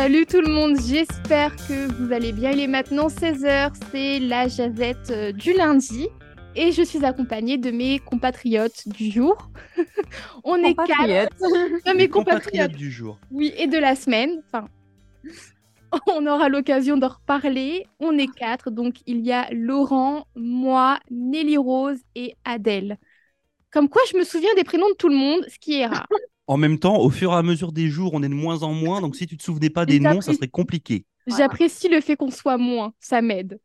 [0.00, 2.52] Salut tout le monde, j'espère que vous allez bien.
[2.52, 6.08] Il est maintenant 16h, c'est la jazette euh, du lundi
[6.56, 9.50] et je suis accompagnée de mes compatriotes du jour.
[10.42, 11.36] On est quatre.
[11.84, 13.18] De mes compatriotes du jour.
[13.30, 14.42] Oui, et de la semaine.
[14.46, 14.68] Enfin,
[16.06, 17.86] on aura l'occasion d'en reparler.
[17.98, 22.96] On est quatre, donc il y a Laurent, moi, Nelly Rose et Adèle.
[23.70, 26.08] Comme quoi, je me souviens des prénoms de tout le monde, ce qui est rare.
[26.50, 28.72] En même temps, au fur et à mesure des jours, on est de moins en
[28.72, 31.04] moins, donc si tu te souvenais pas des noms, ça serait compliqué.
[31.28, 33.60] J'apprécie le fait qu'on soit moins, ça m'aide.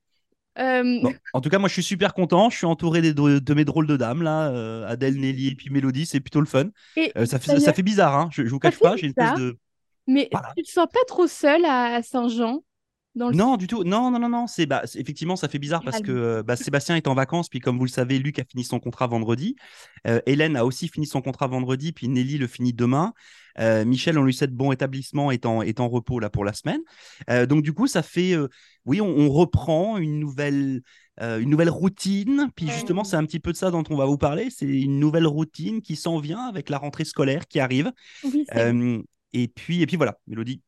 [0.60, 1.02] Euh,
[1.34, 2.52] en tout cas, moi, je suis super content.
[2.52, 6.06] Je suis entouré de, mes drôles de dames, là, euh, Adèle, Nelly et puis Mélodie.
[6.06, 6.66] C'est plutôt le fun.
[6.96, 8.30] Euh, ça, fait, ça, fait bizarre, hein.
[8.32, 8.96] je, je vous cache pas.
[8.96, 9.58] J'ai une espèce de.
[10.06, 12.62] Mais tu te sens pas trop seul à Saint-Jean?
[13.16, 13.84] Non, du tout.
[13.84, 14.48] Non, non, non, non.
[14.48, 17.60] C'est bah, effectivement, ça fait bizarre parce que euh, bah, Sébastien est en vacances, puis
[17.60, 19.56] comme vous le savez, Luc a fini son contrat vendredi.
[20.06, 23.14] Euh, Hélène a aussi fini son contrat vendredi, puis Nelly le finit demain.
[23.58, 26.52] Euh, Michel, on lui souhaite bon établissement, est en, est en repos là pour la
[26.52, 26.82] semaine.
[27.48, 28.36] donc du coup, ça fait,
[28.86, 30.82] oui, on, reprend une nouvelle.
[31.22, 34.18] une nouvelle routine, puis justement, c'est un petit peu de ça dont on va vous
[34.18, 34.50] parler.
[34.50, 37.94] C'est une nouvelle routine qui s'en vient avec la rentrée scolaire qui arrive.
[39.32, 40.62] et puis, et puis voilà, Mélodie,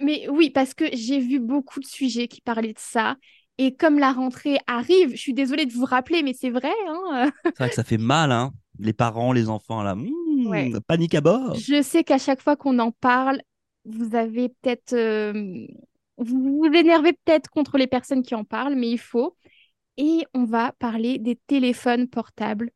[0.00, 3.16] mais oui, parce que j'ai vu beaucoup de sujets qui parlaient de ça.
[3.58, 6.72] Et comme la rentrée arrive, je suis désolée de vous rappeler, mais c'est vrai.
[6.88, 9.94] Hein c'est vrai que ça fait mal, hein les parents, les enfants, là.
[9.94, 11.54] Mmh, panique à bord.
[11.54, 13.42] Je sais qu'à chaque fois qu'on en parle,
[13.84, 14.94] vous avez peut-être.
[14.94, 15.66] Euh,
[16.16, 19.36] vous vous énervez peut-être contre les personnes qui en parlent, mais il faut.
[19.96, 22.70] Et on va parler des téléphones portables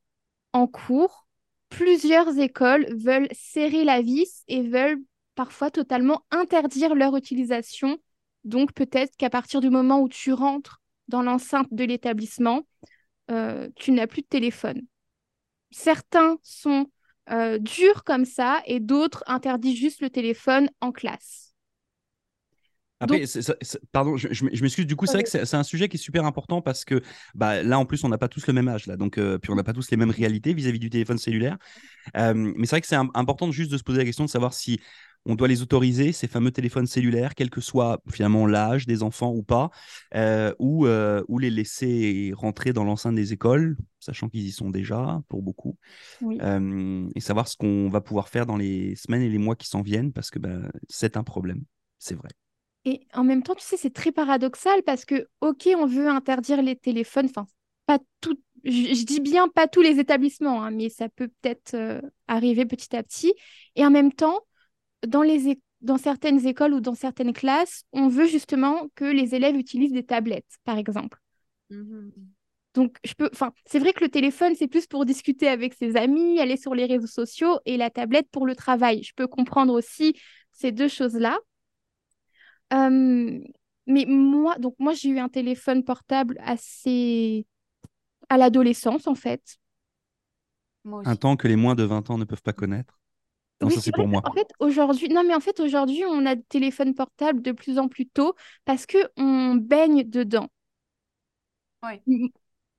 [0.53, 1.27] en cours.
[1.69, 5.01] Plusieurs écoles veulent serrer la vis et veulent
[5.35, 7.99] parfois totalement interdire leur utilisation.
[8.45, 12.63] Donc peut-être qu'à partir du moment où tu rentres dans l'enceinte de l'établissement,
[13.31, 14.83] euh, tu n'as plus de téléphone.
[15.71, 16.87] Certains sont
[17.31, 21.55] euh, durs comme ça et d'autres interdisent juste le téléphone en classe.
[23.01, 23.25] Après,
[23.93, 24.87] pardon, je, m'excuse.
[24.87, 27.03] Du coup, c'est vrai que c'est un sujet qui est super important parce que
[27.35, 29.51] bah, là, en plus, on n'a pas tous le même âge, là, donc euh, puis
[29.51, 31.59] on n'a pas tous les mêmes réalités vis-à-vis du téléphone cellulaire.
[32.15, 34.81] mais c'est vrai que c'est important juste de se poser la question de savoir si
[35.27, 39.33] on doit les autoriser, ces fameux téléphones cellulaires, quel que soit finalement l'âge des enfants
[39.33, 39.71] ou pas,
[40.15, 45.23] euh, euh, ou, les laisser rentrer dans l'enceinte des écoles, sachant qu'ils y sont déjà
[45.29, 45.77] pour beaucoup,
[46.23, 49.67] euh, et savoir ce qu'on va pouvoir faire dans les semaines et les mois qui
[49.67, 51.63] s'en viennent, parce que ben, c'est un problème,
[51.99, 52.31] c'est vrai.
[52.85, 56.61] Et en même temps, tu sais, c'est très paradoxal parce que, ok, on veut interdire
[56.61, 57.47] les téléphones, enfin,
[57.87, 62.67] pas tout, je, dis bien pas tous les établissements, hein, mais ça peut peut-être arriver
[62.67, 63.33] petit à petit.
[63.75, 64.43] Et en même temps,
[65.07, 69.57] dans, les dans certaines écoles ou dans certaines classes, on veut justement que les élèves
[69.57, 71.21] utilisent des tablettes, par exemple.
[71.71, 72.09] Mmh
[72.75, 75.97] Donc, je peux, enfin, c'est vrai que le téléphone, c'est plus pour discuter avec ses
[75.97, 79.03] amis, aller sur les réseaux sociaux, et la tablette pour le travail.
[79.03, 80.15] Je peux comprendre aussi
[80.53, 81.39] ces deux choses-là.
[82.73, 87.47] mais moi, donc moi, j'ai eu un téléphone portable assez
[88.29, 89.59] à l'adolescence, en fait.
[91.05, 92.99] Un temps que les moins de 20 ans ne peuvent pas connaître.
[93.61, 94.21] Non, ça c'est pour moi.
[94.25, 97.79] En fait, aujourd'hui, non, mais en fait, aujourd'hui, on a des téléphones portables de plus
[97.79, 98.35] en plus tôt
[98.65, 100.49] parce que on baigne dedans.
[101.83, 102.03] Ouais.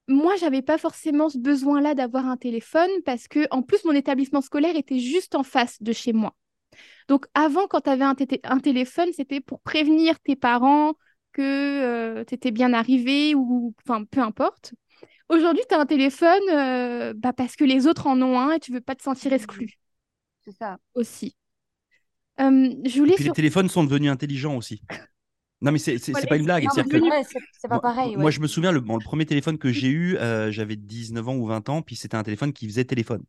[0.07, 4.41] Moi, j'avais pas forcément ce besoin-là d'avoir un téléphone parce que, en plus, mon établissement
[4.41, 6.35] scolaire était juste en face de chez moi.
[7.07, 10.93] Donc, avant, quand tu avais un, un téléphone, c'était pour prévenir tes parents
[11.31, 14.73] que euh, tu étais bien arrivé ou, enfin, peu importe.
[15.29, 18.59] Aujourd'hui, tu as un téléphone euh, bah, parce que les autres en ont un et
[18.59, 19.35] tu veux pas te sentir mmh.
[19.35, 19.69] exclu.
[20.45, 20.77] C'est ça.
[20.93, 21.35] Aussi.
[22.39, 24.81] Euh, je voulais puis les téléphones sont devenus intelligents aussi.
[25.61, 25.97] Non, mais c'est
[26.27, 26.67] pas une blague.
[26.73, 28.15] C'est pas pareil.
[28.17, 31.35] Moi, je me souviens, le, le premier téléphone que j'ai eu, euh, j'avais 19 ans
[31.35, 33.23] ou 20 ans, puis c'était un téléphone qui faisait téléphone.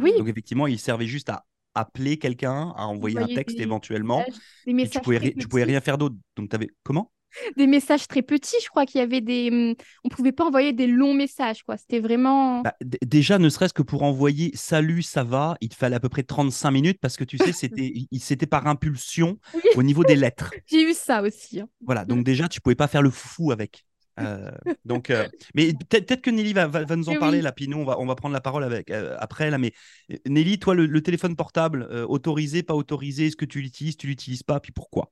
[0.00, 0.12] Oui.
[0.16, 1.44] Donc, effectivement, il servait juste à
[1.74, 4.24] appeler quelqu'un, à envoyer un texte éventuellement.
[4.66, 6.16] Messages, tu pouvais, tu pouvais rien faire d'autre.
[6.36, 6.70] Donc, tu avais.
[6.82, 7.12] Comment?
[7.56, 8.56] Des messages très petits.
[8.62, 9.50] Je crois qu'il y avait des.
[9.50, 9.74] Hum,
[10.04, 11.76] on pouvait pas envoyer des longs messages, quoi.
[11.76, 12.62] C'était vraiment.
[12.62, 16.08] Bah, déjà, ne serait-ce que pour envoyer salut, ça va, il te fallait à peu
[16.08, 19.38] près 35 minutes parce que tu sais, c'était, c'était par impulsion
[19.76, 20.52] au niveau des lettres.
[20.66, 21.60] J'ai eu ça aussi.
[21.60, 21.68] Hein.
[21.84, 23.84] Voilà, donc déjà, tu pouvais pas faire le fou avec.
[24.18, 24.50] Euh,
[24.84, 27.84] donc, euh, mais peut-être que Nelly va, va, nous en parler là, puis nous on
[27.84, 29.58] va, on va prendre la parole avec euh, après là.
[29.58, 29.72] Mais
[30.26, 34.42] Nelly, toi, le, le téléphone portable, autorisé, pas autorisé, est-ce que tu l'utilises, tu l'utilises
[34.42, 35.10] pas, puis pourquoi?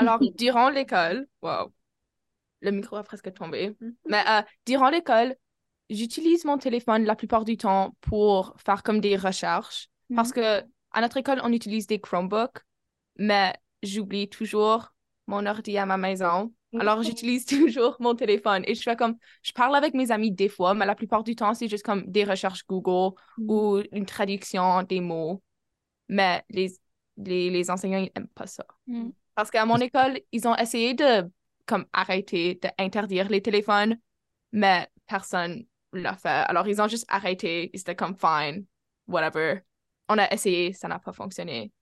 [0.00, 1.72] Alors, durant l'école, wow,
[2.60, 3.76] le micro a presque tombé.
[3.80, 3.94] Mhm.
[4.06, 5.34] Mais euh, durant l'école,
[5.88, 9.88] j'utilise mon téléphone la plupart du temps pour faire comme des recherches.
[10.14, 10.34] Parce mhm.
[10.34, 10.62] que
[10.92, 12.58] à notre école, on utilise des Chromebooks,
[13.16, 14.92] mais j'oublie toujours
[15.26, 16.52] mon ordi à ma maison.
[16.78, 20.48] Alors, j'utilise toujours mon téléphone et je fais comme, je parle avec mes amis des
[20.48, 24.82] fois, mais la plupart du temps, c'est juste comme des recherches Google ou une traduction
[24.82, 25.42] des mots.
[26.08, 26.72] Mais les
[27.24, 28.64] les, les enseignants, ils n'aiment pas ça.
[28.86, 29.10] Mm.
[29.40, 31.26] Parce qu'à mon école, ils ont essayé de
[31.64, 33.96] comme arrêter, d'interdire les téléphones,
[34.52, 35.64] mais personne
[35.94, 36.28] l'a fait.
[36.28, 37.70] Alors, ils ont juste arrêté.
[37.72, 38.66] Ils étaient comme fine,
[39.08, 39.60] whatever.
[40.10, 41.72] On a essayé, ça n'a pas fonctionné.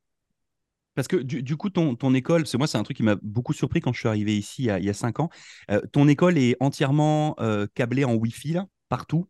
[0.95, 3.17] Parce que du, du coup, ton, ton école, c'est moi, c'est un truc qui m'a
[3.23, 5.29] beaucoup surpris quand je suis arrivé ici il y a, il y a cinq ans.
[5.73, 9.29] Euh, ton école est entièrement euh, câblée en Wi-Fi, là, partout?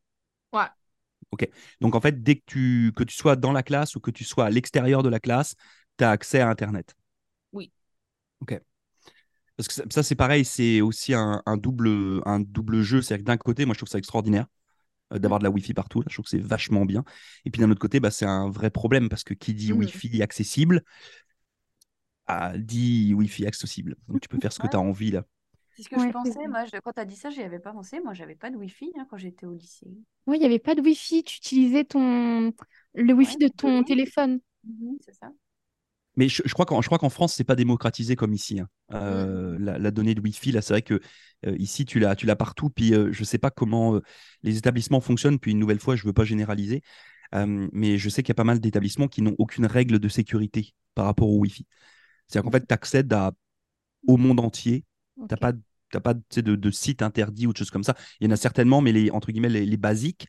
[0.52, 0.68] Ouais.
[1.30, 1.48] Ok.
[1.80, 4.24] Donc, en fait, dès que tu, que tu sois dans la classe ou que tu
[4.24, 5.54] sois à l'extérieur de la classe,
[5.96, 6.94] tu as accès à Internet.
[8.40, 8.60] Ok.
[9.56, 13.02] Parce que ça, ça, c'est pareil, c'est aussi un, un double, un double jeu.
[13.02, 14.46] C'est-à-dire que d'un côté, moi, je trouve ça extraordinaire
[15.14, 16.00] euh, d'avoir de la Wi-Fi partout.
[16.02, 17.04] Là, je trouve que c'est vachement bien.
[17.44, 19.74] Et puis d'un autre côté, bah, c'est un vrai problème parce que qui dit Mhm.
[19.74, 20.82] Wi-Fi accessible
[22.56, 23.96] dit Wi-Fi accessible.
[24.08, 24.70] Donc tu peux faire ce que Ouais.
[24.70, 25.24] tu as envie là.
[25.74, 26.46] C'est ce que Ouais, je pensais.
[26.48, 28.00] Moi, je- quand tu as dit ça, j'y avais pas pensé.
[28.00, 29.86] Moi, j'avais pas de Wi-Fi hein, quand j'étais au lycée.
[30.26, 31.24] Oui, il n'y avait pas de Wi-Fi.
[31.24, 32.52] Tu utilisais ton...
[32.94, 33.84] le Wi-Fi Ouais, de ton oui.
[33.84, 34.40] téléphone.
[35.00, 35.32] C'est ça.
[36.18, 38.58] Mais je, je crois qu'en qu'en France, c'est pas démocratisé comme ici.
[38.58, 38.68] hein.
[38.92, 41.00] Euh, la, la donnée de Wi-Fi, là, c'est vrai que
[41.46, 42.70] euh, ici, tu l'as, tu l'as partout.
[42.70, 44.02] Puis euh, je sais pas comment euh,
[44.42, 45.38] les établissements fonctionnent.
[45.38, 46.82] Puis une nouvelle fois, je veux pas généraliser,
[47.32, 50.74] mais je sais qu'il y a pas mal d'établissements qui n'ont aucune règle de sécurité
[50.96, 51.64] par rapport au Wi-Fi.
[52.26, 53.32] C'est-à-dire qu'en fait, tu accèdes à,
[54.08, 54.84] au monde entier.
[55.18, 55.28] Ok.
[55.28, 55.52] T'as pas,
[55.92, 57.94] t'as pas de, de site interdit ou de choses comme ça.
[58.18, 60.26] Il y en a certainement, mais les, entre guillemets, les, les basiques,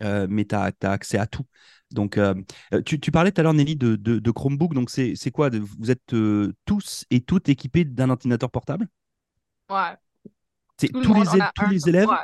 [0.00, 1.46] mais tu as, accès à tout.
[1.94, 2.34] Donc, euh,
[2.74, 4.74] euh, tu, tu parlais tout à l'heure, Nelly, de, de, de Chromebook.
[4.74, 8.88] Donc, c'est quoi Vous êtes euh, tous et toutes équipés d'un ordinateur portable?
[9.68, 9.96] Ouais.
[10.78, 12.08] C'est Tout le tous, les, tous élèves?
[12.08, 12.16] Ouais.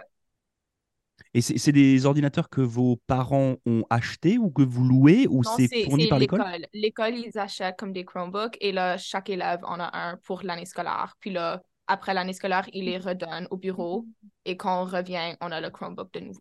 [1.34, 5.68] Et c'est des ordinateurs que vos parents ont achetés ou que vous louez ou c'est
[5.84, 6.40] fourni par l'école?
[6.40, 6.66] l'école.
[6.72, 10.64] L'école, ils achètent comme des Chromebooks et là, chaque élève en a un pour l'année
[10.64, 11.14] scolaire.
[11.20, 14.06] Puis là, après l'année scolaire, ils les redonnent au bureau
[14.46, 16.40] et quand on revient, on a le Chromebook de nouveau.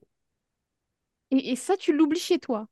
[1.31, 2.67] Et, et ça, tu l'oublies chez toi?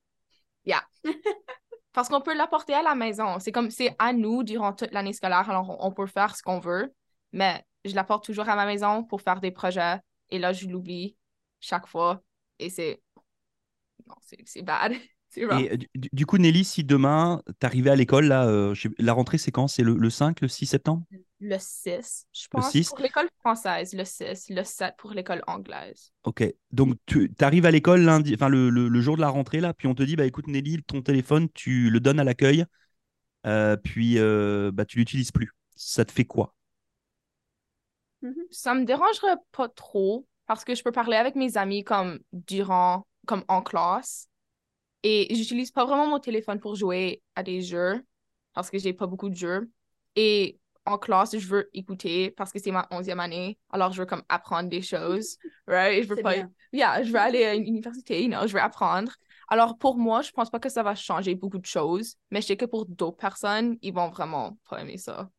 [1.94, 3.40] Parce qu'on peut l'apporter à la maison.
[3.40, 6.60] C'est comme, c'est à nous durant toute l'année scolaire, alors on, peut faire ce qu'on
[6.60, 6.94] veut,
[7.32, 11.16] mais je l'apporte toujours à ma maison pour faire des projets et là, je l'oublie
[11.60, 12.22] chaque fois
[12.60, 13.02] et c'est.
[14.08, 14.94] Non, c'est c'est bad.
[15.38, 19.38] Et du, du- coup, Nelly, si demain, tu arrivais à l'école, là, euh, la rentrée,
[19.38, 19.68] c'est quand?
[19.68, 21.04] C'est le, le 5, le 6 septembre?
[21.46, 22.82] Le 6, je Le pense, 6.
[22.82, 26.12] pour l'école française, le 6, le 7 pour l'école anglaise.
[26.24, 26.44] Ok.
[26.72, 29.74] Donc, tu arrives à l'école lundi, enfin, le, le- le jour de la rentrée, là,
[29.74, 32.66] puis on te dit, bah écoute, Nelly, ton téléphone, tu le donnes à l'accueil,
[33.48, 35.52] euh, puis euh, bah, tu l'utilises plus.
[35.76, 36.56] Ça te fait quoi?
[38.52, 43.06] Ça me dérangerait pas trop parce que je peux parler avec mes amis comme durant,
[43.28, 44.28] comme en classe.
[45.04, 48.06] Et j'utilise pas vraiment mon téléphone pour jouer à des jeux
[48.54, 49.72] parce que j'ai pas beaucoup de jeux.
[50.16, 53.58] Et en classe, je veux écouter parce que c'est ma onzième année.
[53.72, 55.38] Alors, je veux comme apprendre des choses.
[55.68, 56.04] Right?
[56.04, 56.34] Je veux pas...
[56.34, 56.52] bien.
[56.74, 59.12] Yeah, je veux aller à une université, you know, je veux apprendre.
[59.48, 62.48] Alors, pour moi, je pense pas que ça va changer beaucoup de choses, mais je
[62.48, 65.30] sais que pour d'autres personnes, ils vont vraiment pas aimer ça.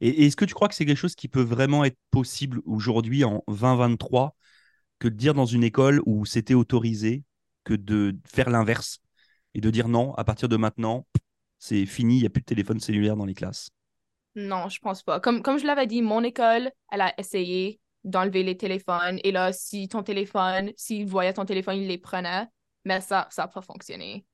[0.00, 3.24] Et est-ce que tu crois que c'est quelque chose qui peut vraiment être possible aujourd'hui
[3.24, 4.34] en 2023
[4.98, 7.24] que de dire dans une école où c'était autorisé
[7.64, 8.98] que de faire l'inverse
[9.54, 11.06] et de dire non, à partir de maintenant,
[11.58, 13.70] c'est fini, il n'y a plus de téléphone cellulaire dans les classes?
[14.36, 15.20] Non, je pense pas.
[15.20, 19.18] Comme, comme je l'avais dit, mon école, elle a essayé d'enlever les téléphones.
[19.24, 22.46] Et là, si ton téléphone, s'ils voyaient ton téléphone, ils les prenaient.
[22.84, 24.26] Mais ça, ça n'a pas fonctionné.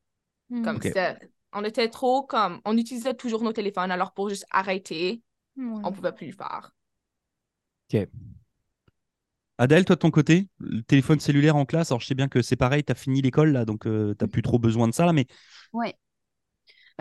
[0.49, 0.62] Mm.
[0.64, 0.82] Comme Ok.
[0.85, 1.19] c'était-
[1.52, 3.90] on était trop comme, on utilisait toujours nos téléphones.
[3.90, 5.23] Alors pour juste arrêter,
[5.57, 5.83] Ouais.
[5.85, 6.73] on pouvait plus le faire.
[9.59, 12.40] Adèle, toi de ton côté, le téléphone cellulaire en classe, alors je sais bien que
[12.40, 15.04] c'est pareil, tu as fini l'école là, donc tu n'as plus trop besoin de ça
[15.04, 15.26] là, mais
[15.73, 15.95] Ouais.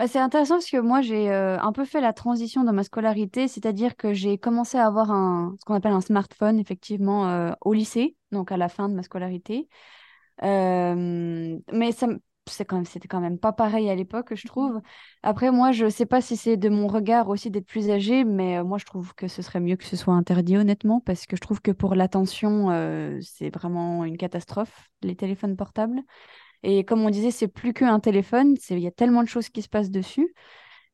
[0.00, 2.84] Bah, c'est intéressant parce que moi, j'ai euh, un peu fait la transition dans ma
[2.84, 7.52] scolarité, c'est-à-dire que j'ai commencé à avoir un, ce qu'on appelle un smartphone, effectivement, euh,
[7.60, 9.68] au lycée, donc à la fin de ma scolarité.
[10.42, 12.06] Euh, mais ça,
[12.46, 14.80] c'est quand même, c'était quand même pas pareil à l'époque, je trouve.
[15.22, 18.64] Après, moi, je sais pas si c'est de mon regard aussi d'être plus âgée, mais
[18.64, 21.42] moi, je trouve que ce serait mieux que ce soit interdit, honnêtement, parce que je
[21.42, 22.70] trouve que pour l'attention,
[23.20, 26.00] c'est vraiment une catastrophe, les téléphones portables.
[26.62, 29.62] Et comme on disait, c'est plus qu'un téléphone, il y a tellement de choses qui
[29.62, 30.34] se passent dessus.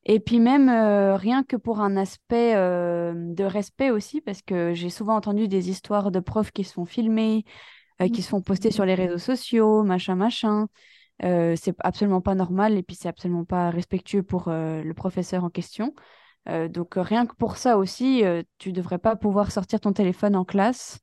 [0.08, 4.72] Et puis même, euh, rien que pour un aspect euh, de respect aussi, parce que
[4.72, 7.44] j'ai souvent entendu des histoires de profs qui se font filmer,
[8.00, 10.68] euh, qui se font poster sur les réseaux sociaux, machin, machin.
[11.20, 15.94] C'est absolument pas normal et puis c'est absolument pas respectueux pour le professeur en question.
[16.46, 18.22] Donc rien que pour ça aussi,
[18.58, 20.98] tu devrais pas pouvoir sortir ton téléphone en classe.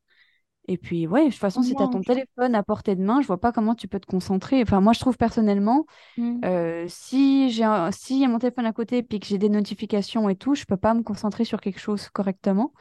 [0.67, 3.21] Et puis ouais, de toute façon, si tu as ton téléphone à portée de main,
[3.21, 4.61] je vois pas comment tu peux te concentrer.
[4.61, 5.85] Enfin, moi, je trouve personnellement,
[6.17, 6.43] Mm.
[6.45, 7.91] euh, si j'ai a
[8.29, 10.93] mon téléphone à côté et puis que j'ai des notifications et tout, je peux pas
[10.93, 12.73] me concentrer sur quelque chose correctement.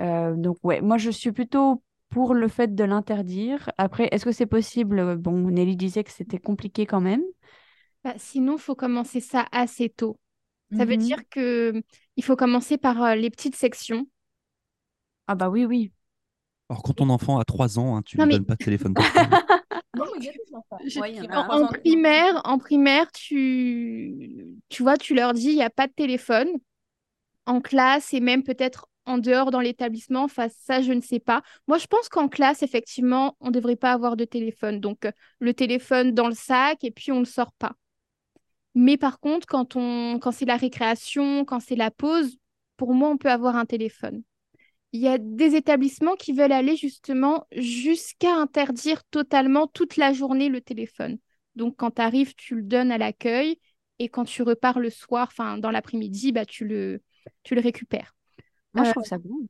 [0.00, 3.70] Euh, donc ouais, moi je suis plutôt pour le fait de l'interdire.
[3.78, 5.16] Après, est-ce que c'est possible?
[5.16, 7.22] Bon, Nelly disait que c'était compliqué quand même.
[8.04, 10.18] Bah, sinon, il faut commencer ça assez tôt.
[10.72, 10.98] Ça veut Mhm.
[10.98, 11.82] dire que
[12.16, 14.06] il faut commencer par euh, les petites sections.
[15.28, 15.92] Ah bah oui, oui.
[16.68, 18.64] Alors, quand ton enfant a 3 ans, hein, tu ne lui mais- donnes pas de
[18.64, 19.36] téléphone portable.
[20.84, 21.14] Je- Ouais,
[21.48, 25.92] en primaire, en primaire, tu, tu vois, tu leur dis, il n'y a pas de
[25.92, 26.48] téléphone
[27.46, 30.24] en classe et même peut-être en dehors dans l'établissement.
[30.24, 31.42] Enfin, ça, je ne sais pas.
[31.66, 34.80] Moi, je pense qu'en classe, effectivement, on ne devrait pas avoir de téléphone.
[34.80, 37.72] Donc, euh, le téléphone dans le sac et puis on ne le sort pas.
[38.74, 42.36] Mais par contre, quand on, quand c'est la récréation, quand c'est la pause,
[42.76, 44.22] pour moi, on peut avoir un téléphone.
[44.92, 50.48] Il y a des établissements qui veulent aller justement jusqu'à interdire totalement toute la journée
[50.48, 51.18] le téléphone.
[51.54, 53.58] Donc, quand tu arrives, tu le donnes à l'accueil
[53.98, 57.02] et quand tu repars le soir, enfin dans l'après-midi, bah, tu le,
[57.42, 58.14] tu le récupères.
[58.74, 59.48] Moi, je Euh, trouve ça bon.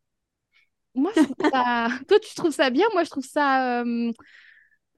[0.95, 1.89] Moi, je trouve ça...
[2.09, 2.87] Toi, tu trouves ça bien?
[2.93, 3.83] Moi, je trouve ça...
[3.83, 4.13] euh,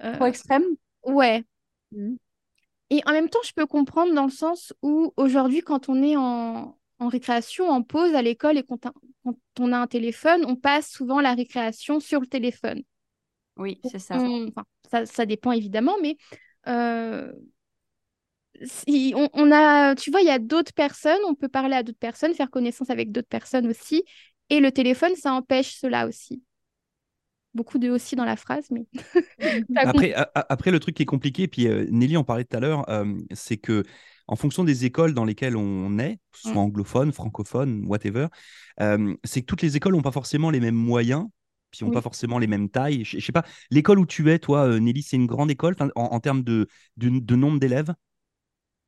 [0.04, 0.64] euh, Trop extrême.
[1.04, 1.44] Ouais.
[1.92, 2.18] Mhm.
[2.90, 6.16] Et en même temps, je peux comprendre dans le sens où aujourd'hui, quand on est
[6.16, 8.86] en, en récréation, en pause à l'école et quand
[9.60, 12.82] on a un téléphone, on passe souvent la récréation sur le téléphone.
[13.56, 14.20] Oui, c'est ça.
[14.24, 16.16] On- enfin, ça, ça dépend évidemment, mais
[16.68, 17.32] euh,
[18.64, 21.82] si on, on a, tu vois, il y a d'autres personnes, on peut parler à
[21.82, 24.04] d'autres personnes, faire connaissance avec d'autres personnes aussi,
[24.50, 26.42] et le téléphone, ça empêche cela aussi.
[27.58, 28.86] Beaucoup de aussi dans la phrase, mais.
[29.84, 32.60] Après, a- après, le truc qui est compliqué, puis euh, Nelly en parlait tout à
[32.60, 33.84] l'heure, euh, c'est que
[34.26, 36.62] en fonction des écoles dans lesquelles on est, soit Mm.
[36.62, 38.26] anglophone, francophone, whatever,
[38.80, 41.26] euh, c'est que toutes les écoles n'ont pas forcément les mêmes moyens,
[41.70, 41.92] puis n'ont Oui.
[41.92, 43.04] pas forcément les mêmes tailles.
[43.04, 45.76] Je je sais pas, l'école où tu es, toi, euh, Nelly, c'est une grande école
[45.80, 47.94] en, en termes de, de, de nombre d'élèves?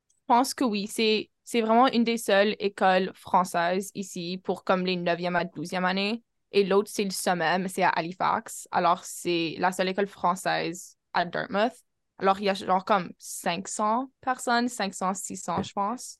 [0.09, 4.85] Je pense que oui, c'est c'est vraiment une des seules écoles françaises ici pour comme
[4.85, 6.23] les 9e à 12e années.
[6.51, 8.67] Et l'autre, c'est le sommet, mais c'est à Halifax.
[8.71, 11.73] Alors, c'est la seule école française à Dartmouth.
[12.17, 16.19] Alors, il y a genre comme 500 personnes, 500, 600, je pense.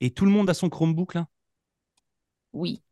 [0.00, 1.26] Et tout le monde a son Chromebook, là?
[2.52, 2.82] Oui.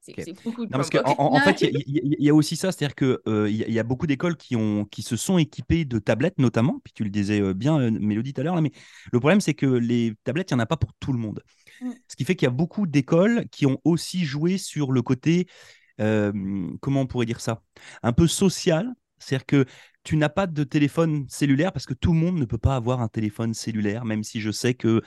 [0.00, 0.24] C'est Ok.
[0.24, 1.18] c'est beaucoup de Non, parce Chromebooks.
[1.20, 3.68] en, en fait, il y, a- y y aussi ça, c'est-à-dire qu'il il y, a-
[3.68, 6.92] il y a beaucoup d'écoles qui, ont, qui se sont équipées de tablettes, notamment, puis
[6.94, 8.72] tu le disais euh, bien, euh, Mélodie, tout à l'heure, là, mais
[9.12, 11.42] le problème, c'est que les tablettes, il n'y en a pas pour tout le monde.
[11.80, 11.94] Mm.
[12.08, 15.46] Ce qui fait qu'il y a beaucoup d'écoles qui ont aussi joué sur le côté,
[15.46, 17.62] euh, comment on pourrait dire ça,
[18.02, 19.64] un peu social, c'est-à-dire que
[20.04, 23.02] tu n'as pas de téléphone cellulaire parce que tout le monde ne peut pas avoir
[23.02, 25.02] un téléphone cellulaire, même si je sais que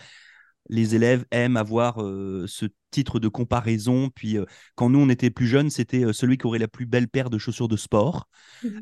[0.69, 4.09] les élèves aiment avoir euh, ce titre de comparaison.
[4.13, 4.45] Puis euh,
[4.75, 7.29] quand nous, on était plus jeunes, c'était euh, celui qui aurait la plus belle paire
[7.29, 8.29] de chaussures de sport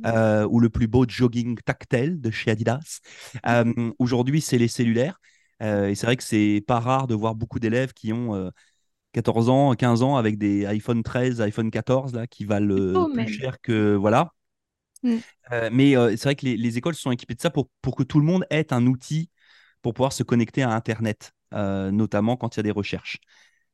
[0.06, 3.00] euh, ou le plus beau jogging tactile de chez Adidas.
[3.48, 5.20] Euh, Aujourd'hui, c'est les cellulaires.
[5.62, 8.50] Euh, et c'est vrai que c'est pas rare de voir beaucoup d'élèves qui ont euh,
[9.14, 13.16] 14 ans, 15 ans avec des iPhone 13, iPhone 14 là, qui valent euh, plus
[13.16, 13.28] même.
[13.28, 13.96] cher que.
[13.96, 14.32] Voilà.
[15.04, 15.18] Mm.
[15.52, 17.96] Euh, mais euh, c'est vrai que les, les écoles sont équipées de ça pour, pour
[17.96, 19.30] que tout le monde ait un outil
[19.82, 23.18] pour pouvoir se connecter à Internet, euh, notamment quand il y a des recherches.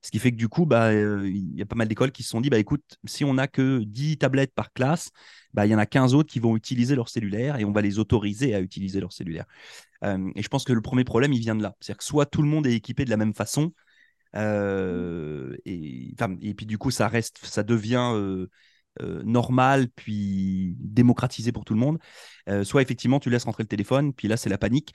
[0.02, 2.30] Ce qui fait que du coup, bah, il y a pas mal d'écoles qui se
[2.30, 5.10] sont dit, bah, écoute, si on n'a que 10 tablettes par classe,
[5.52, 7.82] bah, il y en a 15 autres qui vont utiliser leur cellulaire et on va
[7.82, 9.46] les autoriser à utiliser leur cellulaire.
[10.04, 11.76] Et je pense que le premier problème, il vient de là.
[11.80, 13.74] C'est-à-dire que soit tout le monde est équipé de la même façon,
[14.36, 18.48] euh, et, enfin, et puis du coup, ça reste, ça devient euh,
[19.02, 22.00] euh, normal, puis démocratisé pour tout le monde.
[22.64, 24.94] Soit effectivement, tu laisses rentrer le téléphone, puis là, c'est la panique.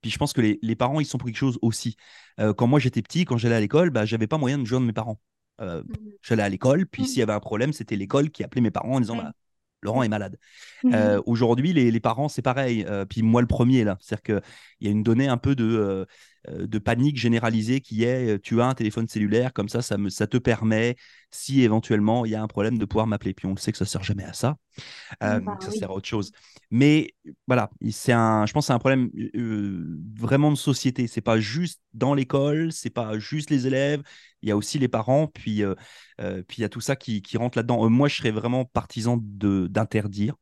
[0.00, 1.96] Puis je pense que les, les parents, ils sont pour quelque chose aussi.
[2.38, 4.92] Quand moi, j'étais petit, quand j'allais à l'école, bah, j'avais pas moyen de joindre mes
[4.92, 5.20] parents.
[5.60, 5.82] Euh,
[6.22, 7.08] J'allais à l'école, puis Mhm.
[7.08, 9.22] s'il y avait un problème, c'était l'école qui appelait mes parents en disant Ouais.
[9.24, 9.32] bah,
[9.82, 10.36] Laurent est malade.
[10.86, 12.84] Euh, Aujourd'hui, les, les parents, c'est pareil.
[12.88, 13.96] Euh, puis moi, le premier, là.
[14.00, 14.42] C'est-à-dire qu'il
[14.80, 16.04] y a une donnée un peu de, euh,
[16.50, 20.08] de panique généralisée qui est euh, tu as un téléphone cellulaire, comme ça, ça, me,
[20.10, 20.96] ça te permet,
[21.30, 23.34] si éventuellement il y a un problème, de pouvoir m'appeler.
[23.34, 24.56] Puis on le sait que ça sert jamais à ça.
[25.22, 25.78] Euh, Bah que ça oui.
[25.78, 26.32] sert à autre chose.
[26.70, 27.14] Mais
[27.46, 31.06] voilà, c'est un, je pense que c'est un problème euh, vraiment de société.
[31.06, 34.02] C'est pas juste dans l'école, c'est pas juste les élèves,
[34.42, 35.74] il y a aussi les parents, puis euh,
[36.20, 37.84] euh, puis il y a tout ça qui, qui rentre là-dedans.
[37.86, 40.34] Euh, moi, je serais vraiment partisan de d'interdire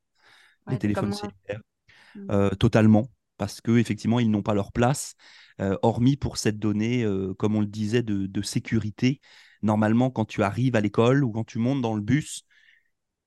[0.69, 1.63] les téléphones cellulaires
[2.17, 2.31] Mm.
[2.31, 5.15] euh, totalement, parce que effectivement, ils n'ont pas leur place,
[5.61, 9.21] euh, hormis pour cette donnée, euh, comme on le disait, de, de sécurité.
[9.63, 12.45] Normalement, quand tu arrives à l'école ou quand tu montes dans le bus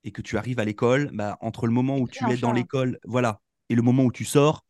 [0.03, 3.00] et que tu arrives à l'école, bah, entre le moment où tu es dans l'école,
[3.05, 4.64] voilà, et le moment où tu sors,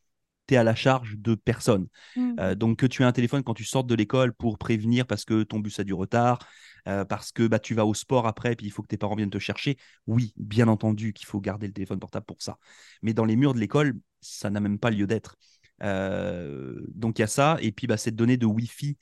[0.47, 1.87] tu es à la charge de personne.
[2.15, 2.35] Mhm.
[2.39, 5.25] Euh, donc que tu aies un téléphone quand tu sortes de l'école pour prévenir parce
[5.25, 6.39] que ton bus a du retard,
[6.87, 9.15] euh, parce que bah, tu vas au sport après, puis il faut que tes parents
[9.15, 9.77] viennent te chercher.
[10.07, 12.57] Oui, bien entendu qu'il faut garder le téléphone portable pour ça.
[13.01, 15.37] Mais dans les murs de l'école, ça n'a même pas lieu d'être.
[15.83, 17.57] Euh, donc il y a ça.
[17.61, 18.97] Et puis bah, cette donnée de Wi-Fi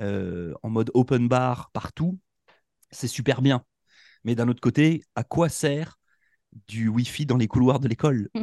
[0.00, 2.18] en mode open bar partout,
[2.90, 3.64] c'est super bien.
[4.24, 5.98] Mais d'un autre côté, à quoi sert
[6.68, 8.42] du Wi-Fi dans les couloirs de l'école Mm.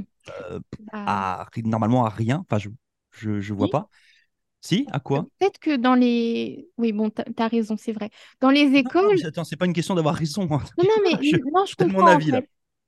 [0.52, 0.60] Euh,
[0.94, 2.46] à- Normalement à rien.
[2.50, 2.70] Enfin, je
[3.12, 3.72] je, je vois Oui.
[3.72, 3.90] pas.
[4.62, 5.26] Si, à quoi?
[5.40, 6.68] Peut-être que dans les.
[6.78, 8.10] Oui, bon, tu as raison, c'est vrai.
[8.42, 9.16] Dans les écoles.
[9.18, 10.44] Non, attends, c'est pas une question d'avoir raison.
[10.52, 10.62] Hein.
[10.78, 10.92] Non, non,
[11.22, 12.02] mais je, non, je comprends.
[12.02, 12.42] mon avis, là.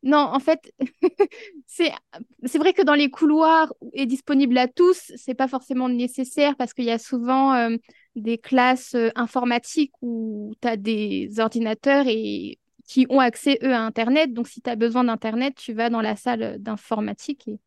[0.03, 0.60] Non, en fait,
[1.68, 6.74] c'est vrai que dans les couloirs est disponible à tous, c'est pas forcément nécessaire parce
[6.74, 7.77] qu'il y a souvent euh,
[8.15, 13.81] des classes euh, informatiques où tu as des ordinateurs et qui ont accès, eux, à
[13.81, 14.33] Internet.
[14.33, 17.59] Donc, si tu as besoin d'Internet, tu vas dans la salle d'informatique et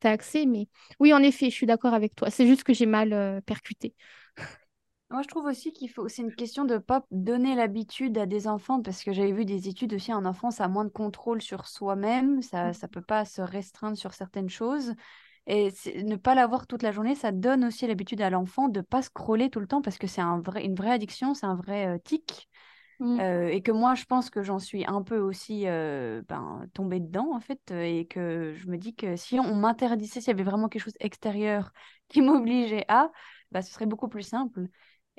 [0.00, 0.46] tu as accès.
[0.46, 0.68] Mais
[1.00, 2.30] oui, en effet, je suis d'accord avec toi.
[2.30, 3.94] C'est juste que j'ai mal euh, percuté.
[5.10, 6.08] Moi, je trouve aussi qu'il faut.
[6.08, 9.44] C'est une question de ne pas donner l'habitude à des enfants, parce que j'avais vu
[9.44, 13.02] des études aussi, un enfant, ça a moins de contrôle sur soi-même, ça ne peut
[13.02, 14.94] pas se restreindre sur certaines choses.
[15.46, 15.70] Et
[16.02, 19.02] ne pas l'avoir toute la journée, ça donne aussi l'habitude à l'enfant de ne pas
[19.02, 21.88] scroller tout le temps, parce que c'est un vrai, une vraie addiction, c'est un vrai
[21.88, 22.48] euh, tic.
[23.02, 23.18] Mmh.
[23.18, 27.00] Euh, et que moi, je pense que j'en suis un peu aussi euh, ben, tombée
[27.00, 30.44] dedans, en fait, et que je me dis que si on m'interdisait, s'il y avait
[30.44, 31.72] vraiment quelque chose extérieur
[32.08, 33.10] qui m'obligeait à,
[33.50, 34.68] bah, ce serait beaucoup plus simple.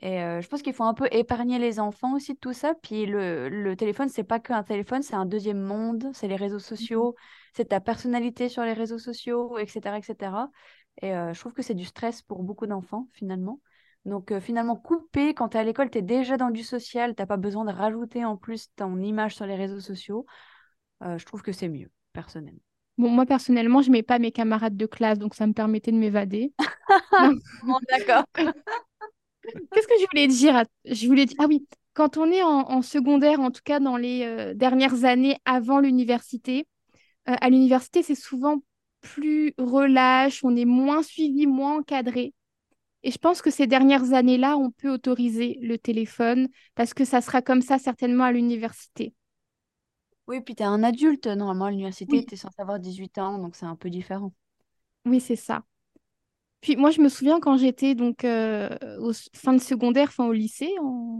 [0.01, 2.73] Et euh, je pense qu'il faut un peu épargner les enfants aussi de tout ça.
[2.81, 6.59] Puis le, le téléphone, c'est pas qu'un téléphone, c'est un deuxième monde, c'est les réseaux
[6.59, 7.23] sociaux, mmh
[7.55, 9.99] c'est ta personnalité sur les réseaux sociaux, etc.
[9.99, 10.49] etc.
[11.03, 13.59] Et je trouve que c'est du stress pour beaucoup d'enfants, finalement.
[14.05, 17.15] Donc euh, finalement, couper, quand tu es à l'école, tu es déjà dans du social,
[17.15, 20.25] tu pas besoin de rajouter en plus ton image sur les réseaux sociaux.
[21.01, 22.61] je trouve que c'est mieux, personnellement.
[22.97, 25.97] Bon, moi, personnellement, je mets pas mes camarades de classe, donc ça me permettait de
[25.97, 26.53] m'évader.
[27.89, 28.25] D'accord.
[28.35, 33.39] Qu'est-ce que je voulais dire Je voulais dire, ah oui, quand on est en, secondaire,
[33.39, 36.67] en tout cas dans les euh, dernières années avant l'université,
[37.29, 38.63] euh, à l'université, c'est souvent
[39.01, 42.33] plus relâche, on est moins suivi, moins encadré.
[43.03, 47.21] Et je pense que ces dernières années-là, on peut autoriser le téléphone parce que ça
[47.21, 49.13] sera comme ça certainement à l'université.
[50.27, 53.37] Oui, puis tu es un adulte, normalement, à l'université, tu es censé avoir 18 ans,
[53.39, 54.31] donc c'est un peu différent.
[55.05, 55.63] Oui, c'est ça.
[56.61, 58.69] Puis moi, je me souviens quand j'étais donc euh,
[58.99, 60.71] au fin de secondaire, fin au lycée,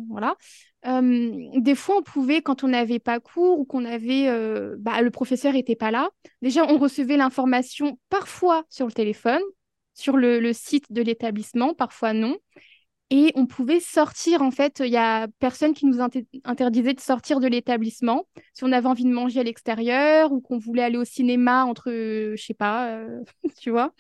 [0.08, 0.38] voilà.
[0.86, 5.12] des fois, on pouvait, quand on n'avait pas cours ou qu'on avait, euh, bah, le
[5.12, 6.10] professeur n'était pas là.
[6.42, 9.42] Déjà, on recevait l'information parfois sur le téléphone,
[9.94, 12.38] sur le, site de l'établissement, parfois non.
[13.10, 17.40] Et on pouvait sortir, en fait, il y a personne qui nous interdisait de sortir
[17.40, 18.26] de l'établissement.
[18.54, 21.92] Si on avait envie de manger à l'extérieur ou qu'on voulait aller au cinéma entre,
[21.92, 23.22] je sais pas, euh,
[23.60, 23.94] tu vois.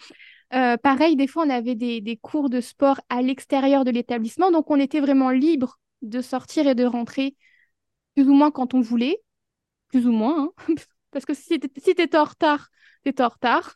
[0.53, 4.69] Euh, pareil, des fois, on avait des, cours de sport à l'extérieur de l'établissement, donc
[4.69, 7.36] on était vraiment libre de sortir et de rentrer
[8.15, 9.17] plus ou moins quand on voulait,
[9.89, 10.75] plus ou moins, hein.
[11.12, 12.69] parce que si tu étais en retard,
[13.03, 13.75] tu étais en retard.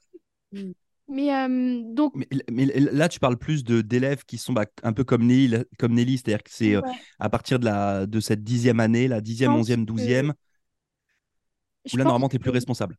[0.52, 0.72] Mm.
[1.10, 2.14] Mais, euh, donc...
[2.52, 6.18] Mais, là, tu parles plus d'élèves qui sont bah, un peu comme Nelly, comme Nelly
[6.18, 6.82] c'est-à-dire que c'est euh,
[7.20, 10.34] à partir de, la, de cette dixième année, la dixième, onzième, douzième,
[11.94, 12.98] où là, normalement, tu es plus responsable.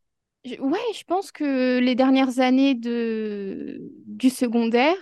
[0.61, 3.81] Ouais, je pense que les dernières années de...
[4.07, 4.97] du secondaire,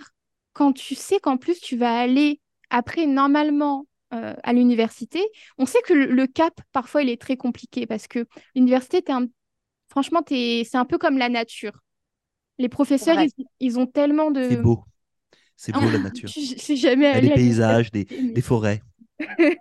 [0.53, 5.21] quand tu sais qu'en plus tu vas aller après normalement euh, à l'université,
[5.57, 9.27] on sait que le, cap, parfois, il est très compliqué parce que l'université, un...
[9.89, 10.63] franchement, es...
[10.69, 11.79] c'est un peu comme la nature.
[12.57, 13.17] Les professeurs,
[13.59, 13.79] ils...
[13.79, 14.49] ont tellement de...
[14.49, 14.83] C'est beau.
[15.55, 16.29] C'est beau la nature.
[16.29, 18.81] Je jamais Il y a des paysages, des, des forêts.
[19.39, 19.57] ouais.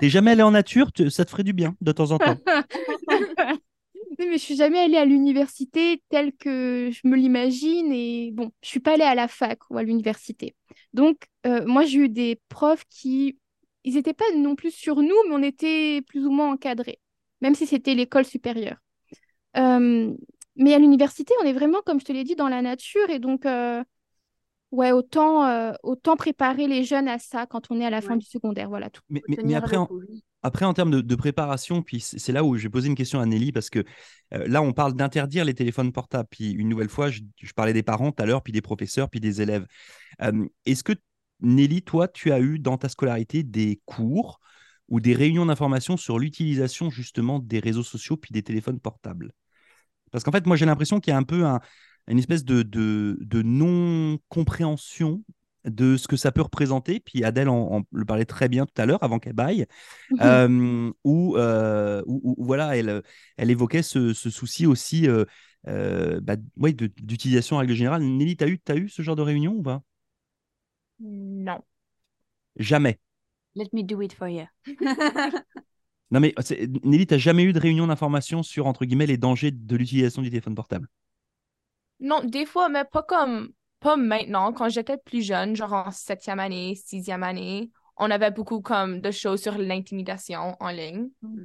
[0.00, 2.36] T'es jamais allé en nature, ça te ferait du bien de temps en temps.
[4.18, 8.68] mais je suis jamais allée à l'université telle que je me l'imagine et bon, je
[8.68, 10.54] suis pas allée à la fac ou à l'université.
[10.92, 13.38] Donc, euh, moi, j'ai eu des profs qui,
[13.84, 17.00] ils n'étaient pas non plus sur nous, mais on était plus ou moins encadrés,
[17.40, 18.76] même si c'était l'école supérieure.
[19.56, 20.12] Euh,
[20.56, 23.18] mais à l'université, on est vraiment, comme je te l'ai dit, dans la nature et
[23.18, 23.82] donc, euh,
[24.70, 28.26] ouais, autant, autant préparer les jeunes à ça quand on est à la fin du
[28.26, 29.02] secondaire, voilà tout.
[29.08, 29.76] Mais, mais, après,
[30.44, 33.52] après, en termes de, préparation, puis c'est là où j'ai posé une question à Nelly,
[33.52, 33.84] parce que
[34.34, 36.28] euh, là, on parle d'interdire les téléphones portables.
[36.30, 37.22] Puis une nouvelle fois, je,
[37.54, 39.66] parlais des parents tout à l'heure, puis des professeurs, puis des élèves.
[40.20, 40.94] Euh, est-ce que,
[41.40, 44.40] Nelly, toi, tu as eu dans ta scolarité des cours
[44.88, 49.32] ou des réunions d'information sur l'utilisation justement des réseaux sociaux, puis des téléphones portables?
[50.12, 51.44] Parce qu'en fait, moi, j'ai l'impression qu'il y a un peu
[52.06, 55.22] une espèce de, de non-compréhension
[55.64, 57.00] de ce que ça peut représenter.
[57.00, 59.66] Puis Adèle en, le parlait très bien tout à l'heure, avant qu'elle baille,
[60.20, 63.02] euh, euh, où, voilà, elle,
[63.36, 68.02] elle évoquait ce, souci aussi euh, bah, d'utilisation en règle générale.
[68.02, 69.82] Nelly, tu as eu, as eu ce genre de réunion ou pas?
[71.00, 71.62] Non.
[72.56, 72.98] Jamais.
[73.54, 74.46] Let me do it for you.
[76.12, 76.34] non mais
[76.84, 80.20] Nelly, tu n'as jamais eu de réunion d'information sur, entre guillemets, les dangers de l'utilisation
[80.20, 80.86] du téléphone portable?
[82.00, 86.38] Non, des fois, mais pas comme pas maintenant, quand j'étais plus jeune, genre en septième
[86.38, 91.08] année, sixième année, on avait beaucoup comme de choses sur l'intimidation en ligne.
[91.22, 91.44] Mm.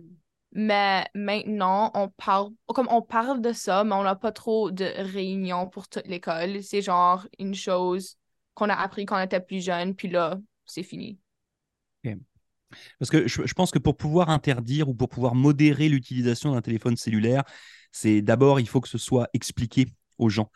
[0.51, 4.85] Mais maintenant, on parle, comme on parle de ça, mais on n'a pas trop de
[5.13, 6.61] réunions pour toute l'école.
[6.61, 8.17] C'est genre une chose
[8.53, 11.19] qu'on a appris quand on était plus jeune, puis là, c'est fini.
[12.99, 16.97] Parce que je, pense que pour pouvoir interdire ou pour pouvoir modérer l'utilisation d'un téléphone
[16.97, 17.43] cellulaire,
[17.91, 20.51] c'est d'abord, il faut que ce soit expliqué aux gens.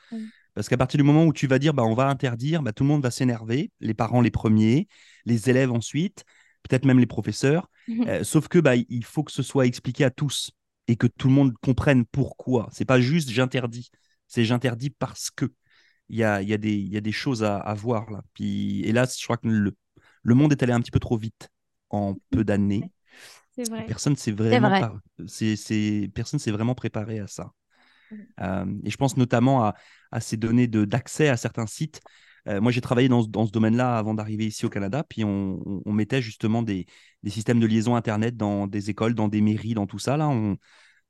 [0.54, 2.84] Parce qu'à partir du moment où tu vas dire, bah, on va interdire, bah, tout
[2.84, 4.88] le monde va s'énerver, les parents les premiers,
[5.26, 6.26] les élèves ensuite,
[6.64, 7.70] peut-être même les professeurs.
[8.08, 10.52] Euh, sauf que bah, il faut que ce soit expliqué à tous
[10.88, 12.70] et que tout le monde comprenne pourquoi.
[12.72, 13.92] C'est pas juste j'interdis,
[14.28, 15.46] c'est j'interdis parce que
[16.10, 18.22] il y a, y, a y a, des choses à, voir là.
[18.34, 19.74] Puis hélas, je crois que le,
[20.24, 21.50] le monde est allé un petit peu trop vite
[21.92, 22.92] en peu d'années.
[23.88, 27.52] Personne s'est vraiment, c'est personne s'est vraiment préparé à ça.
[28.42, 29.76] Euh, et je pense notamment à,
[30.12, 32.02] à ces données d'accès à certains sites.
[32.48, 35.62] Euh, moi, j'ai travaillé dans, dans ce domaine-là avant d'arriver ici au Canada, puis on,
[35.86, 36.88] on, mettait justement des,
[37.22, 40.18] des, systèmes de liaison Internet dans des écoles, dans des mairies, dans tout ça.
[40.18, 40.58] Là, on,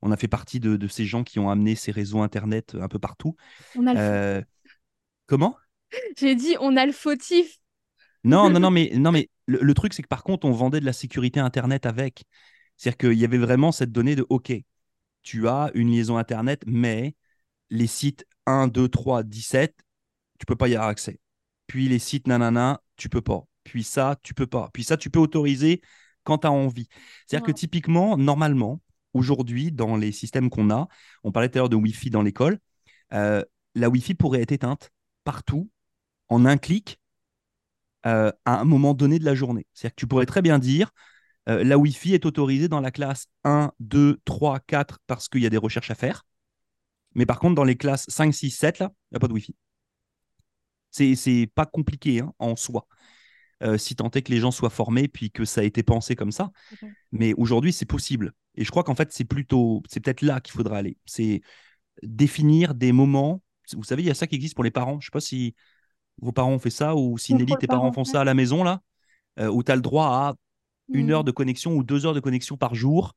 [0.01, 2.89] on a fait partie de, de, ces gens qui ont amené ces réseaux Internet un
[2.89, 3.37] peu partout.
[3.77, 4.41] Euh,
[5.25, 5.55] comment?
[6.17, 7.59] J'ai dit, on a le fautif.
[8.23, 10.85] Non, non, non, mais, non, mais le, truc, c'est que par contre, on vendait de
[10.85, 12.23] la sécurité Internet avec.
[12.77, 14.53] C'est-à-dire qu'il y avait vraiment cette donnée de OK,
[15.23, 17.15] tu as une liaison Internet, mais
[17.69, 19.75] les sites 1, 2, 3, 17,
[20.39, 21.19] tu peux pas y avoir accès.
[21.67, 23.43] Puis les sites nanana, tu peux pas.
[23.63, 24.69] Puis ça, tu peux pas.
[24.73, 25.81] Puis ça, tu peux autoriser
[26.23, 26.87] quand tu as envie.
[27.27, 28.81] C'est-à-dire que typiquement, normalement,
[29.13, 30.87] aujourd'hui, dans les systèmes qu'on a,
[31.23, 32.59] on parlait tout à l'heure de Wi-Fi dans l'école,
[33.13, 33.43] euh,
[33.75, 34.91] la Wi-Fi pourrait être éteinte
[35.23, 35.69] partout
[36.29, 37.00] en un clic
[38.05, 39.65] euh, à un moment donné de la journée.
[39.73, 40.91] C'est-à-dire que tu pourrais très bien dire
[41.49, 45.45] euh, la Wi-Fi est autorisée dans la classe 1, 2, 3, 4 parce qu'il y
[45.45, 46.23] a des recherches à faire.
[47.15, 49.33] Mais par contre, dans les classes 5, 6, 7, là, il n'y a pas de
[49.33, 49.55] Wi-Fi.
[50.91, 52.87] C'est pas compliqué hein, en soi.
[53.63, 56.15] Euh, si tant est que les gens soient formés puis que ça a été pensé
[56.15, 56.51] comme ça.
[57.11, 58.33] Mais aujourd'hui, c'est possible.
[58.55, 60.97] Et je crois qu'en fait, c'est plutôt, c'est peut-être là qu'il faudra aller.
[61.05, 61.41] C'est
[62.01, 63.41] définir des moments.
[63.73, 64.93] Vous savez, il y a ça qui existe pour les parents.
[64.93, 65.55] Je ne sais pas si
[66.21, 68.63] vos parents ont fait ça ou si Nelly, tes parents font ça à la maison,
[68.63, 68.81] là,
[69.39, 70.35] euh, où tu as le droit à
[70.93, 73.13] une heure de connexion ou deux heures de connexion par jour.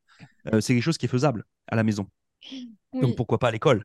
[0.52, 2.06] Euh, c'est quelque chose qui est faisable à la maison.
[2.92, 3.84] Donc pourquoi pas à l'école?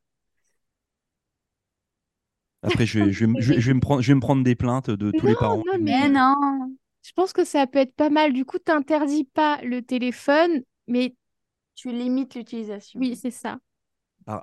[2.62, 5.25] Après, je vais, je, vais, me prendre, je vais me prendre des plaintes de tous
[5.25, 5.63] les parents.
[5.65, 6.75] Non, mais non.
[7.01, 8.34] Je pense que ça peut être pas mal.
[8.34, 11.15] Du coup, tu n'interdis pas le téléphone, mais
[11.75, 12.99] tu limites l'utilisation.
[12.99, 13.58] Oui, c'est ça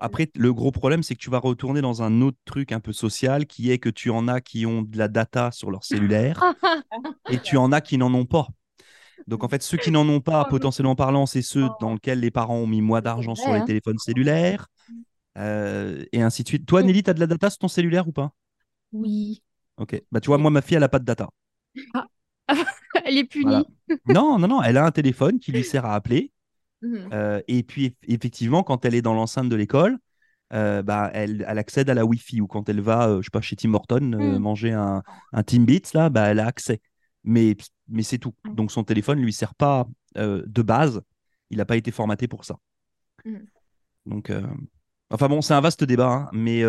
[0.01, 2.93] après, le gros problème, c'est que tu vas retourner dans un autre truc un peu
[2.93, 6.43] social qui est que tu en as qui ont de la data sur leur cellulaire
[7.31, 8.49] et tu en as qui n'en ont pas.
[9.29, 12.21] Donc, en fait, ceux qui n'en ont pas, oh, potentiellement parlant, c'est ceux dans lesquels
[12.21, 13.65] les parents ont mis moins d'argent sur les hein.
[13.65, 14.69] téléphones cellulaires
[15.39, 16.67] euh, et ainsi de suite.
[16.67, 18.33] Toi, Nelly, tu as de la data sur ton cellulaire ou pas?
[18.93, 19.43] Oui.
[19.79, 20.01] Ok.
[20.11, 21.29] Bah, tu vois, moi, ma fille, elle n'a pas de data.
[21.95, 22.07] Ah.
[23.05, 23.65] elle est punie.
[24.07, 24.63] non, non, non.
[24.63, 26.33] Elle a un téléphone qui lui sert à appeler.
[26.83, 26.97] Mmh.
[27.13, 29.99] Euh, et puis, effectivement, quand elle est dans l'enceinte de l'école,
[30.53, 33.31] euh, bah, elle, elle, accède à la Wi-Fi ou quand elle va, euh, je sais
[33.31, 34.39] pas, chez Tim Horton mmh.
[34.39, 36.81] manger un, un Timbits, là, bah, elle a accès.
[37.25, 37.57] Mais,
[37.89, 38.35] mais c'est tout.
[38.45, 38.55] Mmh.
[38.55, 41.03] Donc son téléphone ne lui sert pas de base.
[41.51, 42.57] Il n'a pas été formaté pour ça.
[44.07, 44.33] Donc,
[45.11, 46.63] enfin bon, c'est un vaste débat, hein, mais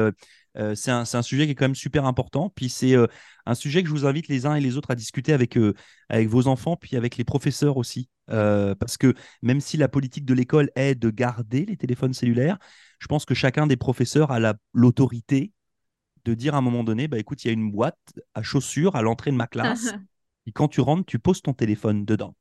[0.57, 2.49] euh, c'est un, sujet qui est quand même super important.
[2.49, 3.07] Puis c'est euh,
[3.45, 5.73] un sujet que je vous invite les uns et les autres à discuter avec, euh,
[6.09, 8.09] avec vos enfants, puis avec les professeurs aussi.
[8.27, 12.57] Parce que même si la politique de l'école est de garder les téléphones cellulaires,
[12.99, 15.51] je pense que chacun des professeurs a l'autorité
[16.27, 17.97] de dire à un moment donné, bah, écoute, il y a une boîte
[18.33, 19.93] à chaussures à l'entrée de ma classe.
[20.45, 22.35] et quand tu rentres, tu poses ton téléphone dedans.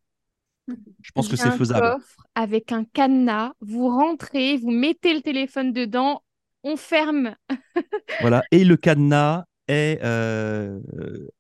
[1.01, 1.93] Je pense que c'est faisable.
[1.95, 6.23] Coffre avec un cadenas, vous rentrez, vous mettez le téléphone dedans,
[6.65, 7.37] on ferme.
[8.21, 10.81] voilà, et le cadenas est, euh,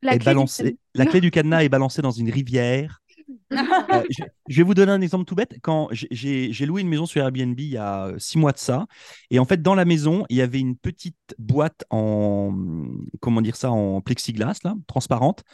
[0.03, 0.79] balancé.
[0.95, 3.01] La clé du cadenas est balancée dans une rivière.
[3.93, 4.03] Euh,
[4.49, 5.57] je, vais vous donner un exemple tout bête.
[5.63, 8.87] Quand j'ai loué une maison sur Airbnb il y a six mois de ça,
[9.31, 12.53] et en fait dans la maison il y avait une petite boîte en
[13.21, 15.45] comment dire ça en plexiglas là, transparente,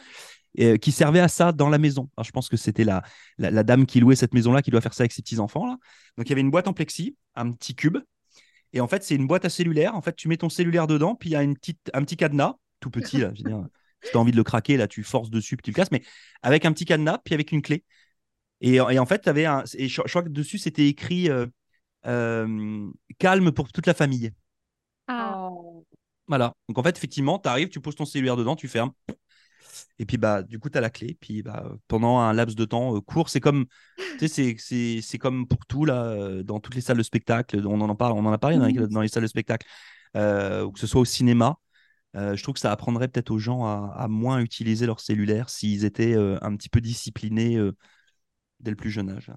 [0.59, 2.09] euh, qui servait à ça dans la maison.
[2.23, 3.03] je pense que c'était la,
[3.37, 5.67] la, dame qui louait cette maison là qui doit faire ça avec ses petits enfants
[5.67, 5.77] là.
[6.17, 7.99] Donc il y avait une boîte en plexi, un petit cube
[8.73, 9.95] et en fait, c'est une boîte à cellulaire.
[9.95, 12.17] En fait, tu mets ton cellulaire dedans, puis il y a une petite, un petit
[12.17, 13.31] cadenas, tout petit, là.
[14.03, 15.91] Si tu as envie de le craquer, là, tu forces dessus, puis tu le casses,
[15.91, 16.03] mais
[16.41, 17.83] avec un petit cadenas, puis avec une clé.
[18.61, 19.63] Et, et en fait, tu avais un.
[19.75, 21.47] Et je, crois que dessus, c'était écrit euh,
[22.05, 22.89] euh,
[23.19, 24.31] calme pour toute la famille.
[25.07, 25.49] Ah.
[26.27, 26.53] Voilà.
[26.69, 28.93] Donc en fait, effectivement, tu arrives, tu poses ton cellulaire dedans, tu fermes,
[29.99, 31.17] et puis, bah, du coup, tu as la clé.
[31.19, 33.65] Puis, bah, pendant un laps de temps euh, court, c'est comme,
[34.19, 37.65] c'est comme pour tout, là, dans toutes les salles de spectacle.
[37.65, 39.67] On en, parle, on en a parlé dans les, salles de spectacle,
[40.15, 41.57] euh, ou que ce soit au cinéma.
[42.15, 46.15] Je trouve que ça apprendrait peut-être aux gens à, moins utiliser leur cellulaire s'ils étaient
[46.15, 47.59] un petit peu disciplinés
[48.59, 49.31] dès le plus jeune âge.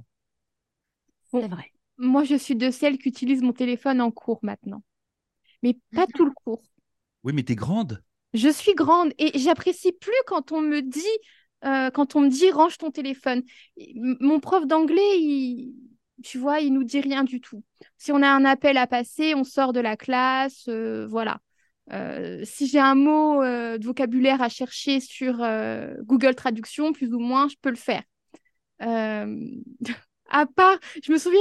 [1.31, 1.73] C'est vrai.
[1.99, 4.83] Moi, je suis de celles qui utilisent mon téléphone en cours maintenant.
[5.63, 6.63] Mais pas tout le cours.
[7.25, 8.03] Oui, mais tu es grande.
[8.35, 11.01] Je suis grande et j'apprécie plus quand on me dit,
[11.65, 13.43] euh, quand on me dit range ton téléphone.
[13.97, 15.75] mon prof d'anglais, il,
[16.23, 17.65] tu vois, il nous dit rien du tout.
[17.97, 21.41] Si on a un appel à passer, on sort de la classe, euh, voilà.
[21.93, 25.37] Euh, si j'ai un mot de vocabulaire à chercher sur
[26.01, 28.03] Google Traduction, plus ou moins, je peux le faire.
[30.29, 31.41] à part, je me souviens,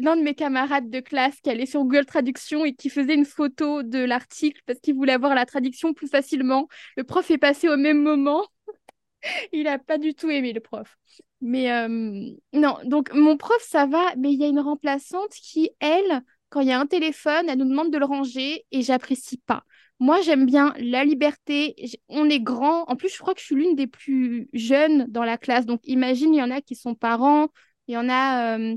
[0.00, 3.26] l'un de mes camarades de classe qui allait sur Google Traduction et qui faisait une
[3.26, 6.68] photo de l'article parce qu'il voulait avoir la traduction plus facilement.
[6.96, 8.46] Le prof est passé au même moment.
[9.52, 10.96] il n'a pas du tout aimé le prof.
[11.40, 11.88] Mais euh,
[12.52, 16.60] non, donc mon prof, ça va, mais il y a une remplaçante qui, elle, quand
[16.60, 19.64] il y a un téléphone, elle nous demande de le ranger et j'apprécie pas.
[20.02, 21.76] Moi, j'aime bien la liberté.
[22.08, 22.82] On est grand.
[22.88, 25.64] En plus, je crois que je suis l'une des plus jeunes dans la classe.
[25.64, 27.46] Donc, imagine, il y en a qui sont parents,
[27.86, 28.74] il y en a euh,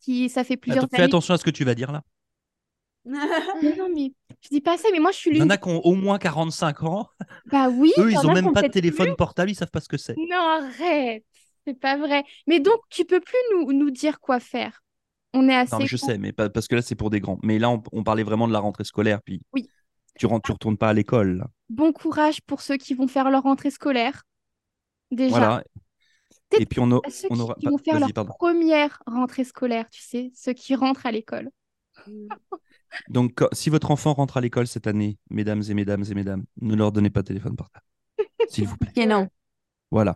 [0.00, 2.02] qui, ça fait plusieurs Attends, Fais attention à ce que tu vas dire là.
[3.06, 5.38] non, mais je dis pas ça, mais moi je suis l'une.
[5.38, 7.08] Il y en a qui ont au moins 45 ans.
[7.46, 7.94] Bah oui.
[7.96, 10.14] Eux, ils ont même pas de téléphone portable, ils savent pas ce que c'est.
[10.18, 11.24] Non, arrête.
[11.66, 12.22] C'est pas vrai.
[12.46, 14.82] Mais donc, tu peux plus nous, nous dire quoi faire.
[15.32, 15.72] On est assez.
[15.72, 17.38] Non, mais je sais, mais parce que là, c'est pour des grands.
[17.42, 19.22] Mais là, on, parlait vraiment de la rentrée scolaire.
[19.22, 19.70] Puis oui.
[20.18, 21.46] Tu, rentres, tu retournes pas à l'école.
[21.68, 24.24] Bon courage pour ceux qui vont faire leur rentrée scolaire.
[25.10, 25.30] Déjà.
[25.30, 25.64] Voilà.
[26.58, 30.74] Et puis on, ceux qui, vont faire leur première rentrée scolaire, tu sais, ceux qui
[30.74, 31.50] rentrent à l'école.
[33.08, 36.74] Donc, si votre enfant rentre à l'école cette année, mesdames et mesdames et mesdames, ne
[36.74, 37.84] leur donnez pas de téléphone portable,
[38.48, 38.92] s'il vous plaît.
[38.96, 39.28] Et non.
[39.90, 40.14] Voilà.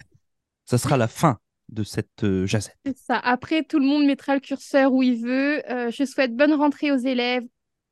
[0.65, 2.77] Ça sera la fin de cette euh, jazette.
[2.85, 3.19] C'est ça.
[3.19, 5.63] Après, tout le monde mettra le curseur où il veut.
[5.71, 7.45] Euh, je souhaite bonne rentrée aux élèves,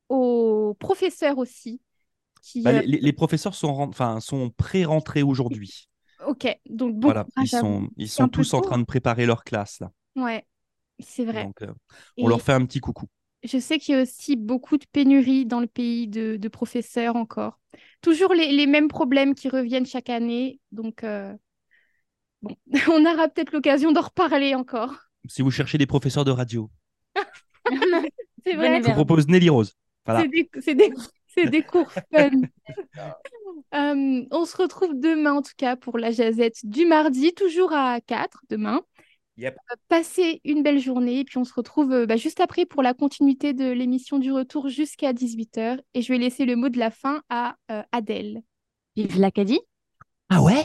[0.09, 1.81] aux professeurs aussi.
[2.57, 5.87] Bah, euh, les, professeurs sont, enfin, sont pré-rentrés aujourd'hui.
[6.27, 7.07] Ok, donc bon.
[7.07, 9.91] Voilà, ils sont, ils sont tous en train de préparer leur classe là.
[10.15, 10.45] Ouais,
[10.99, 11.45] c'est vrai.
[11.45, 11.63] Donc,
[12.17, 13.07] on leur fait un petit coucou.
[13.43, 17.59] Je sais qu'il y a aussi beaucoup de pénuries dans le pays de, professeurs encore.
[18.01, 20.59] Toujours les, mêmes problèmes qui reviennent chaque année.
[20.71, 21.03] Donc,
[22.41, 22.55] bon,
[22.89, 24.95] on aura peut-être l'occasion d'en reparler encore.
[25.27, 26.69] Si vous cherchez des professeurs de radio.
[28.45, 28.81] c'est vrai.
[28.81, 29.73] Je vous propose Nelly Rose.
[30.05, 30.25] Voilà.
[30.61, 30.91] C'est des,
[31.35, 32.31] des, cours fun.
[33.73, 37.99] Euh, on se retrouve demain, en tout cas, pour la jazette du mardi, toujours à
[38.01, 38.81] 4 demain.
[39.37, 39.55] Yep.
[39.55, 42.83] Euh, passez une belle journée et puis on se retrouve euh, bah, juste après pour
[42.83, 45.79] la continuité de l'émission du retour jusqu'à 18h.
[45.95, 47.55] Et je vais laisser le mot de la fin à
[47.91, 48.43] Adèle.
[48.95, 49.59] Vive l'Acadie
[50.29, 50.63] Ah ouais?